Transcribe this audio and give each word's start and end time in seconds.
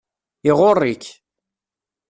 Iɣurr-ik. 0.49 1.05